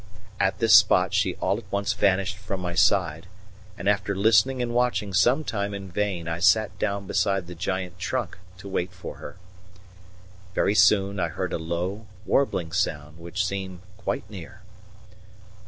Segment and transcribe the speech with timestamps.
[0.39, 3.27] At this spot she all at once vanished from my side;
[3.77, 7.99] and after listening and watching some time in vain, I sat down beside the giant
[7.99, 9.35] trunk to wait for her.
[10.55, 14.63] Very soon I heard a low, warbling sound which seemed quite near.